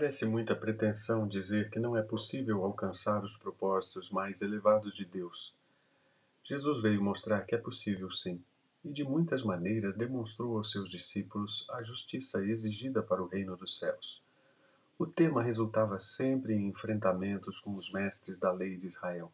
[0.00, 5.54] Parece muita pretensão dizer que não é possível alcançar os propósitos mais elevados de Deus.
[6.42, 8.42] Jesus veio mostrar que é possível sim,
[8.82, 13.78] e de muitas maneiras demonstrou aos seus discípulos a justiça exigida para o reino dos
[13.78, 14.24] céus.
[14.98, 19.30] O tema resultava sempre em enfrentamentos com os mestres da lei de Israel.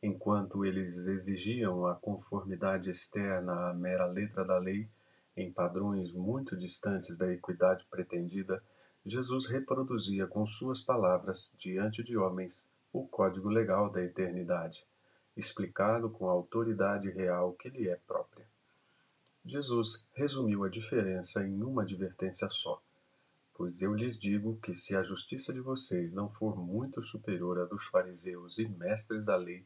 [0.00, 4.88] Enquanto eles exigiam a conformidade externa à mera letra da lei,
[5.36, 8.62] em padrões muito distantes da equidade pretendida,
[9.08, 14.86] Jesus reproduzia com suas palavras, diante de homens, o código legal da eternidade,
[15.34, 18.46] explicado com a autoridade real que lhe é própria.
[19.46, 22.82] Jesus resumiu a diferença em uma advertência só.
[23.54, 27.64] Pois eu lhes digo que se a justiça de vocês não for muito superior à
[27.64, 29.64] dos fariseus e mestres da lei,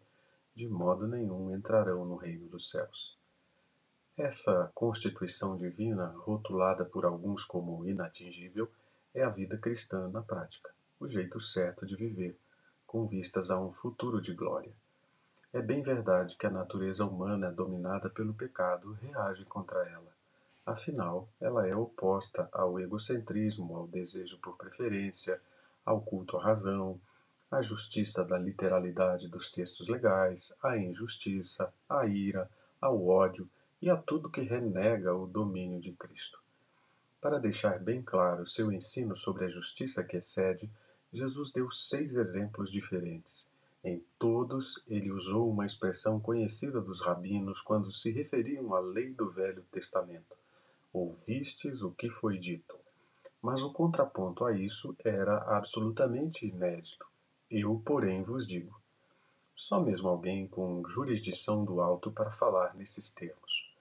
[0.54, 3.18] de modo nenhum entrarão no reino dos céus.
[4.16, 8.70] Essa constituição divina, rotulada por alguns como inatingível,
[9.14, 12.36] é a vida cristã na prática, o jeito certo de viver,
[12.86, 14.72] com vistas a um futuro de glória.
[15.52, 20.12] É bem verdade que a natureza humana, dominada pelo pecado, reage contra ela.
[20.64, 25.40] Afinal, ela é oposta ao egocentrismo, ao desejo por preferência,
[25.84, 27.00] ao culto à razão,
[27.50, 32.48] à justiça da literalidade dos textos legais, à injustiça, à ira,
[32.80, 33.46] ao ódio
[33.80, 36.40] e a tudo que renega o domínio de Cristo.
[37.22, 40.68] Para deixar bem claro seu ensino sobre a justiça que excede,
[41.12, 43.52] Jesus deu seis exemplos diferentes.
[43.84, 49.30] Em todos, ele usou uma expressão conhecida dos rabinos quando se referiam à lei do
[49.30, 50.36] Velho Testamento.
[50.92, 52.74] Ouvistes o que foi dito.
[53.40, 57.06] Mas o contraponto a isso era absolutamente inédito.
[57.48, 58.80] Eu, porém, vos digo.
[59.54, 63.71] Só mesmo alguém com jurisdição do alto para falar nesses termos.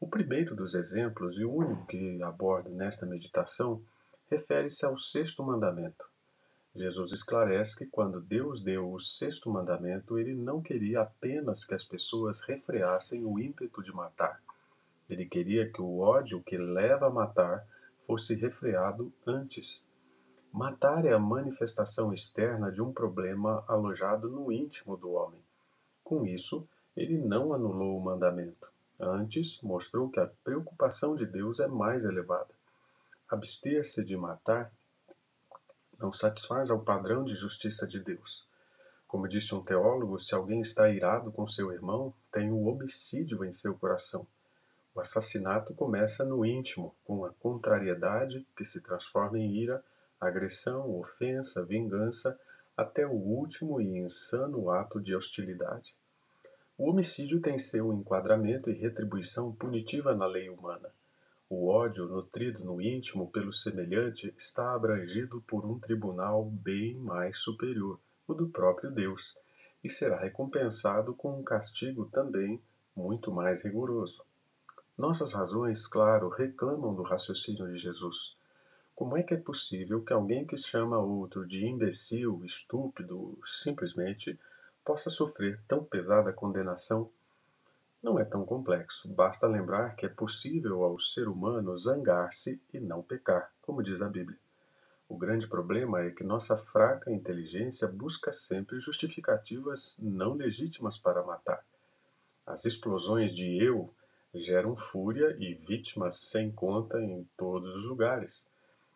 [0.00, 3.82] O primeiro dos exemplos, e o único que abordo nesta meditação,
[4.30, 6.04] refere-se ao sexto mandamento.
[6.74, 11.84] Jesus esclarece que quando Deus deu o sexto mandamento, ele não queria apenas que as
[11.84, 14.42] pessoas refreassem o ímpeto de matar.
[15.08, 17.64] Ele queria que o ódio que leva a matar
[18.06, 19.86] fosse refreado antes.
[20.52, 25.40] Matar é a manifestação externa de um problema alojado no íntimo do homem.
[26.02, 26.66] Com isso,
[26.96, 28.73] ele não anulou o mandamento.
[28.98, 32.54] Antes, mostrou que a preocupação de Deus é mais elevada.
[33.28, 34.70] Abster-se de matar
[35.98, 38.46] não satisfaz ao padrão de justiça de Deus.
[39.06, 43.44] Como disse um teólogo, se alguém está irado com seu irmão, tem o um homicídio
[43.44, 44.26] em seu coração.
[44.94, 49.84] O assassinato começa no íntimo, com a contrariedade que se transforma em ira,
[50.20, 52.38] agressão, ofensa, vingança,
[52.76, 55.94] até o último e insano ato de hostilidade.
[56.76, 60.90] O homicídio tem seu enquadramento e retribuição punitiva na lei humana.
[61.48, 68.00] O ódio nutrido no íntimo pelo semelhante está abrangido por um tribunal bem mais superior,
[68.26, 69.36] o do próprio Deus,
[69.84, 72.60] e será recompensado com um castigo também
[72.96, 74.24] muito mais rigoroso.
[74.98, 78.36] Nossas razões, claro, reclamam do raciocínio de Jesus.
[78.96, 84.36] Como é que é possível que alguém que chama outro de imbecil, estúpido, simplesmente
[84.84, 87.10] possa sofrer tão pesada condenação
[88.02, 89.08] não é tão complexo.
[89.08, 94.08] Basta lembrar que é possível ao ser humano zangar-se e não pecar, como diz a
[94.08, 94.38] Bíblia.
[95.08, 101.64] O grande problema é que nossa fraca inteligência busca sempre justificativas não legítimas para matar.
[102.46, 103.92] As explosões de eu
[104.34, 108.48] geram fúria e vítimas sem conta em todos os lugares.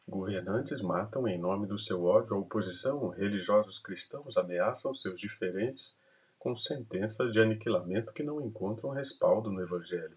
[0.08, 5.98] Governantes matam em nome do seu ódio a oposição, religiosos cristãos ameaçam seus diferentes
[6.38, 10.16] com sentenças de aniquilamento que não encontram respaldo no Evangelho.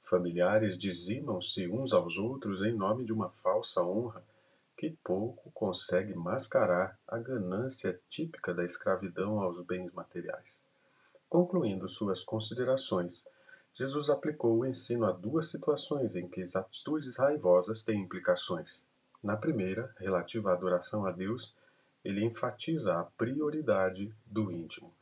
[0.00, 4.24] Familiares dizimam-se uns aos outros em nome de uma falsa honra
[4.74, 10.64] que pouco consegue mascarar a ganância típica da escravidão aos bens materiais.
[11.28, 13.28] Concluindo suas considerações,
[13.74, 18.89] Jesus aplicou o ensino a duas situações em que as atitudes raivosas têm implicações.
[19.22, 21.54] Na primeira, relativa à adoração a Deus,
[22.04, 24.92] ele enfatiza a prioridade do íntimo.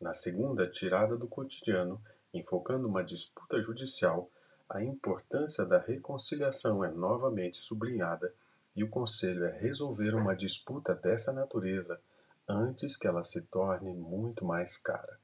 [0.00, 2.00] Na segunda, tirada do cotidiano,
[2.32, 4.30] enfocando uma disputa judicial,
[4.68, 8.32] a importância da reconciliação é novamente sublinhada
[8.76, 12.00] e o conselho é resolver uma disputa dessa natureza
[12.46, 15.18] antes que ela se torne muito mais cara.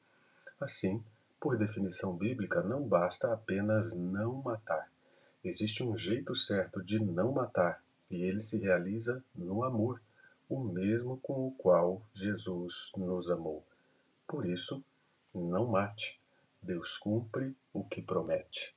[0.61, 1.03] Assim,
[1.41, 4.91] por definição bíblica, não basta apenas não matar.
[5.43, 7.84] Existe um jeito certo de não matar
[8.15, 10.01] e ele se realiza no amor,
[10.49, 13.67] o mesmo com o qual Jesus nos amou.
[14.27, 14.85] Por isso,
[15.35, 16.21] não mate.
[16.63, 18.75] Deus cumpre o que promete.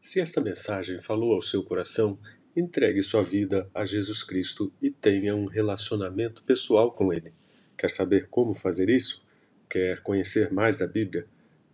[0.00, 2.18] Se esta mensagem falou ao seu coração,
[2.56, 7.32] Entregue sua vida a Jesus Cristo e tenha um relacionamento pessoal com Ele.
[7.78, 9.24] Quer saber como fazer isso?
[9.68, 11.26] Quer conhecer mais da Bíblia?